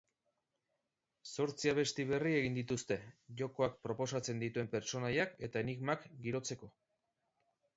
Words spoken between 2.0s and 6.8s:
berri egin dituzte, jokoak proposatzen dituen pertsonaiak eta enigmak girotzeko.